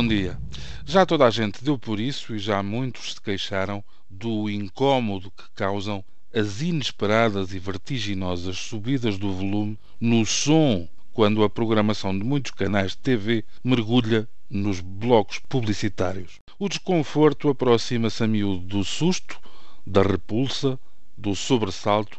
bom 0.00 0.08
dia. 0.08 0.40
Já 0.86 1.04
toda 1.04 1.26
a 1.26 1.30
gente 1.30 1.62
deu 1.62 1.78
por 1.78 2.00
isso 2.00 2.34
e 2.34 2.38
já 2.38 2.62
muitos 2.62 3.12
se 3.12 3.20
queixaram 3.20 3.84
do 4.08 4.48
incômodo 4.48 5.30
que 5.30 5.44
causam 5.54 6.02
as 6.34 6.62
inesperadas 6.62 7.52
e 7.52 7.58
vertiginosas 7.58 8.56
subidas 8.56 9.18
do 9.18 9.30
volume 9.30 9.78
no 10.00 10.24
som 10.24 10.88
quando 11.12 11.44
a 11.44 11.50
programação 11.50 12.18
de 12.18 12.24
muitos 12.24 12.52
canais 12.52 12.92
de 12.92 12.96
TV 12.96 13.44
mergulha 13.62 14.26
nos 14.48 14.80
blocos 14.80 15.38
publicitários. 15.38 16.38
O 16.58 16.66
desconforto 16.66 17.50
aproxima-se 17.50 18.24
a 18.24 18.26
miúdo 18.26 18.60
do 18.60 18.82
susto, 18.82 19.38
da 19.86 20.00
repulsa, 20.00 20.80
do 21.14 21.36
sobressalto. 21.36 22.18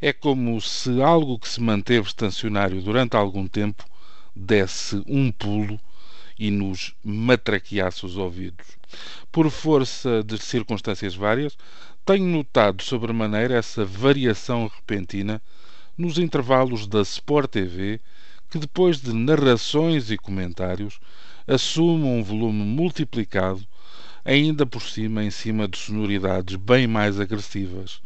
É 0.00 0.12
como 0.12 0.60
se 0.60 1.00
algo 1.00 1.38
que 1.38 1.48
se 1.48 1.60
manteve 1.60 2.08
estacionário 2.08 2.82
durante 2.82 3.16
algum 3.16 3.46
tempo 3.46 3.84
desse 4.34 5.00
um 5.06 5.30
pulo 5.30 5.78
e 6.42 6.50
nos 6.50 6.92
matraqueasse 7.04 8.04
os 8.04 8.16
ouvidos. 8.16 8.66
Por 9.30 9.48
força 9.48 10.24
de 10.24 10.36
circunstâncias 10.38 11.14
várias, 11.14 11.56
tenho 12.04 12.26
notado 12.26 12.82
sobremaneira 12.82 13.54
essa 13.54 13.84
variação 13.84 14.66
repentina 14.66 15.40
nos 15.96 16.18
intervalos 16.18 16.88
da 16.88 17.00
Sport 17.02 17.48
TV, 17.48 18.00
que 18.50 18.58
depois 18.58 19.00
de 19.00 19.12
narrações 19.12 20.10
e 20.10 20.18
comentários 20.18 20.98
assume 21.46 22.06
um 22.06 22.24
volume 22.24 22.64
multiplicado, 22.64 23.64
ainda 24.24 24.66
por 24.66 24.82
cima 24.82 25.22
em 25.22 25.30
cima 25.30 25.68
de 25.68 25.78
sonoridades 25.78 26.56
bem 26.56 26.88
mais 26.88 27.20
agressivas, 27.20 28.02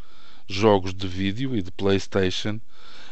jogos 0.46 0.92
de 0.92 1.08
vídeo 1.08 1.56
e 1.56 1.62
de 1.62 1.70
PlayStation, 1.70 2.60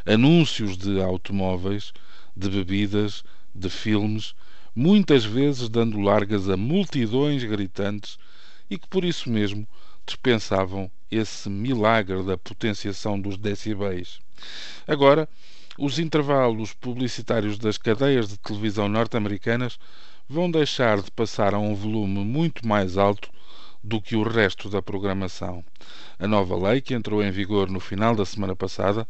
anúncios 0.05 0.77
de 0.77 1.01
automóveis, 1.01 1.95
de 2.37 2.51
bebidas, 2.51 3.25
de 3.55 3.71
filmes, 3.71 4.35
muitas 4.75 5.25
vezes 5.25 5.69
dando 5.69 6.01
largas 6.01 6.49
a 6.49 6.57
multidões 6.57 7.45
gritantes 7.45 8.19
e 8.69 8.77
que 8.77 8.89
por 8.89 9.05
isso 9.05 9.31
mesmo 9.31 9.67
dispensavam 10.07 10.91
esse 11.11 11.49
milagre 11.49 12.23
da 12.25 12.37
potenciação 12.37 13.19
dos 13.19 13.37
decibéis. 13.37 14.19
Agora, 14.87 15.29
os 15.79 15.99
intervalos 15.99 16.73
publicitários 16.73 17.59
das 17.59 17.79
cadeias 17.79 18.29
de 18.29 18.39
televisão 18.39 18.89
norte-americanas 18.89 19.79
vão 20.29 20.51
deixar 20.51 21.01
de 21.01 21.11
passar 21.11 21.55
a 21.55 21.59
um 21.59 21.75
volume 21.75 22.25
muito 22.25 22.67
mais 22.67 22.97
alto 22.97 23.31
do 23.83 24.01
que 24.01 24.17
o 24.17 24.23
resto 24.23 24.71
da 24.71 24.81
programação. 24.81 25.65
A 26.19 26.27
nova 26.27 26.57
lei, 26.57 26.81
que 26.81 26.95
entrou 26.95 27.23
em 27.23 27.31
vigor 27.31 27.69
no 27.69 27.81
final 27.81 28.17
da 28.17 28.25
semana 28.25 28.57
passada, 28.57 29.07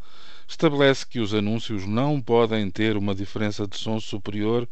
estabelece 0.49 1.07
que 1.07 1.21
os 1.21 1.33
anúncios 1.33 1.87
não 1.87 2.21
podem 2.21 2.71
ter 2.71 2.97
uma 2.97 3.15
diferença 3.15 3.67
de 3.67 3.77
som 3.77 4.01
superior 4.01 4.69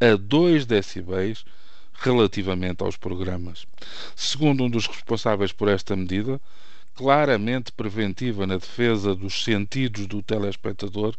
a 0.00 0.16
2 0.16 0.64
decibéis 0.64 1.44
relativamente 1.92 2.84
aos 2.84 2.96
programas. 2.96 3.66
Segundo 4.14 4.64
um 4.64 4.70
dos 4.70 4.86
responsáveis 4.86 5.50
por 5.50 5.68
esta 5.68 5.96
medida, 5.96 6.40
claramente 6.94 7.72
preventiva 7.72 8.46
na 8.46 8.56
defesa 8.56 9.14
dos 9.14 9.42
sentidos 9.42 10.06
do 10.06 10.22
telespectador, 10.22 11.16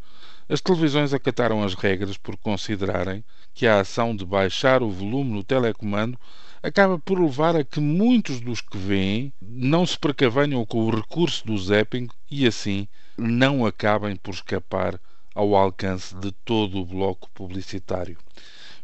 as 0.48 0.62
televisões 0.62 1.14
acataram 1.14 1.64
as 1.64 1.74
regras 1.74 2.18
por 2.18 2.38
considerarem 2.38 3.24
que 3.54 3.68
a 3.68 3.82
ação 3.82 4.16
de 4.16 4.26
baixar 4.26 4.82
o 4.82 4.90
volume 4.90 5.32
no 5.32 5.44
telecomando 5.44 6.18
acaba 6.64 6.98
por 6.98 7.20
levar 7.20 7.56
a 7.56 7.64
que 7.64 7.80
muitos 7.80 8.40
dos 8.40 8.62
que 8.62 8.78
veem 8.78 9.34
não 9.42 9.86
se 9.86 10.00
precavenham 10.00 10.66
com 10.66 10.86
o 10.86 10.96
recurso 10.96 11.46
do 11.46 11.58
zapping 11.58 12.08
e 12.32 12.48
assim 12.48 12.88
não 13.18 13.66
acabem 13.66 14.16
por 14.16 14.34
escapar 14.34 15.00
ao 15.36 15.56
alcance 15.56 16.16
de 16.16 16.32
todo 16.32 16.80
o 16.80 16.86
bloco 16.86 17.30
publicitário. 17.34 18.18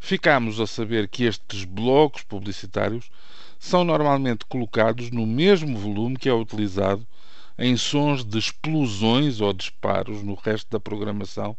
Ficamos 0.00 0.60
a 0.60 0.66
saber 0.66 1.08
que 1.08 1.24
estes 1.24 1.64
blocos 1.64 2.22
publicitários 2.22 3.10
são 3.58 3.84
normalmente 3.84 4.44
colocados 4.46 5.10
no 5.10 5.26
mesmo 5.26 5.78
volume 5.78 6.16
que 6.16 6.28
é 6.28 6.34
utilizado 6.34 7.06
em 7.58 7.76
sons 7.76 8.24
de 8.24 8.38
explosões 8.38 9.40
ou 9.40 9.52
disparos 9.52 10.22
no 10.22 10.34
resto 10.34 10.70
da 10.70 10.78
programação, 10.78 11.56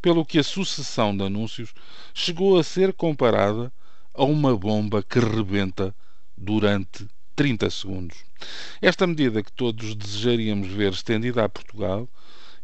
pelo 0.00 0.24
que 0.24 0.38
a 0.38 0.44
sucessão 0.44 1.16
de 1.16 1.24
anúncios 1.24 1.74
chegou 2.14 2.58
a 2.58 2.64
ser 2.64 2.92
comparada 2.92 3.72
a 4.14 4.24
uma 4.24 4.56
bomba 4.56 5.02
que 5.02 5.18
rebenta 5.18 5.94
durante 6.36 7.06
30 7.34 7.68
segundos. 7.68 8.24
Esta 8.80 9.06
medida 9.06 9.42
que 9.42 9.52
todos 9.52 9.94
desejaríamos 9.94 10.68
ver 10.68 10.92
estendida 10.92 11.44
a 11.44 11.48
Portugal, 11.48 12.08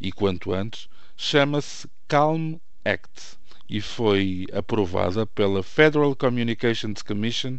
e 0.01 0.11
quanto 0.11 0.53
antes, 0.53 0.89
chama-se 1.17 1.89
Calm 2.09 2.57
Act 2.85 3.42
e 3.73 3.81
foi 3.81 4.47
aprovada 4.53 5.25
pela 5.25 5.63
Federal 5.63 6.15
Communications 6.15 7.01
Commission, 7.01 7.59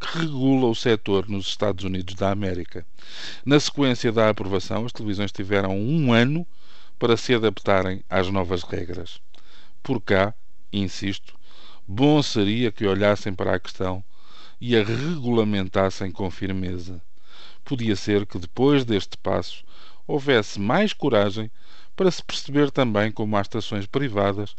que 0.00 0.18
regula 0.18 0.66
o 0.66 0.74
setor 0.74 1.28
nos 1.28 1.46
Estados 1.46 1.84
Unidos 1.84 2.16
da 2.16 2.32
América. 2.32 2.84
Na 3.46 3.60
sequência 3.60 4.10
da 4.10 4.28
aprovação, 4.28 4.84
as 4.84 4.90
televisões 4.90 5.30
tiveram 5.30 5.78
um 5.78 6.12
ano 6.12 6.44
para 6.98 7.16
se 7.16 7.32
adaptarem 7.32 8.02
às 8.10 8.28
novas 8.28 8.64
regras. 8.64 9.20
Por 9.80 10.00
cá, 10.00 10.34
insisto, 10.72 11.36
bom 11.86 12.20
seria 12.20 12.72
que 12.72 12.84
olhassem 12.84 13.32
para 13.32 13.54
a 13.54 13.60
questão 13.60 14.02
e 14.60 14.76
a 14.76 14.82
regulamentassem 14.82 16.10
com 16.10 16.28
firmeza. 16.32 17.00
Podia 17.64 17.94
ser 17.94 18.26
que 18.26 18.40
depois 18.40 18.84
deste 18.84 19.16
passo 19.18 19.64
houvesse 20.04 20.58
mais 20.58 20.92
coragem 20.92 21.48
para 21.96 22.10
se 22.10 22.22
perceber 22.22 22.70
também 22.70 23.10
como 23.12 23.36
há 23.36 23.40
estações 23.40 23.86
privadas 23.86 24.54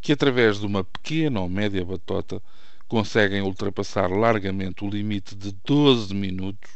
que, 0.00 0.12
através 0.12 0.60
de 0.60 0.66
uma 0.66 0.84
pequena 0.84 1.40
ou 1.40 1.48
média 1.48 1.84
batota, 1.84 2.42
conseguem 2.86 3.42
ultrapassar 3.42 4.10
largamente 4.10 4.84
o 4.84 4.88
limite 4.88 5.34
de 5.34 5.52
12 5.64 6.14
minutos 6.14 6.70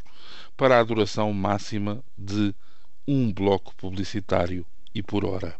para 0.57 0.79
a 0.79 0.83
duração 0.83 1.31
máxima 1.31 2.03
de 2.17 2.53
um 3.07 3.31
bloco 3.31 3.73
publicitário 3.75 4.65
e 4.93 5.01
por 5.01 5.25
hora. 5.25 5.55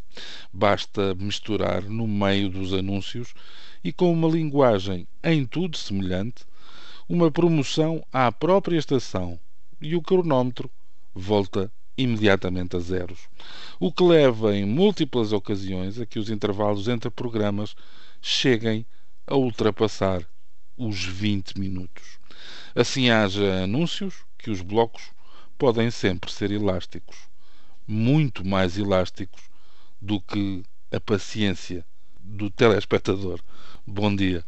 Basta 0.51 1.15
misturar 1.15 1.83
no 1.83 2.07
meio 2.07 2.49
dos 2.49 2.73
anúncios 2.73 3.33
e 3.83 3.91
com 3.91 4.11
uma 4.11 4.27
linguagem 4.27 5.07
em 5.23 5.45
tudo 5.45 5.77
semelhante, 5.77 6.43
uma 7.07 7.31
promoção 7.31 8.05
à 8.11 8.31
própria 8.31 8.77
estação 8.77 9.39
e 9.81 9.95
o 9.95 10.01
cronómetro 10.01 10.69
volta 11.13 11.71
imediatamente 12.03 12.75
a 12.75 12.79
zeros, 12.79 13.29
o 13.79 13.91
que 13.91 14.03
leva 14.03 14.55
em 14.55 14.65
múltiplas 14.65 15.31
ocasiões 15.31 15.99
a 15.99 16.05
que 16.05 16.19
os 16.19 16.29
intervalos 16.29 16.87
entre 16.87 17.09
programas 17.09 17.75
cheguem 18.21 18.85
a 19.25 19.35
ultrapassar 19.35 20.25
os 20.77 21.03
20 21.03 21.59
minutos. 21.59 22.19
Assim 22.75 23.09
haja 23.09 23.63
anúncios 23.63 24.25
que 24.37 24.49
os 24.49 24.61
blocos 24.61 25.11
podem 25.57 25.91
sempre 25.91 26.31
ser 26.31 26.51
elásticos, 26.51 27.17
muito 27.87 28.45
mais 28.45 28.77
elásticos 28.77 29.43
do 30.01 30.19
que 30.19 30.63
a 30.91 30.99
paciência 30.99 31.85
do 32.19 32.49
telespectador. 32.49 33.39
Bom 33.85 34.15
dia. 34.15 34.43